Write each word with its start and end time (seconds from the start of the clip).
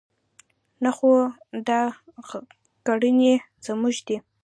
نه 0.83 0.89
خو 0.95 1.09
دا 1.67 1.81
کړنې 2.85 3.33
زموږ 3.65 3.95
دي. 4.07 4.17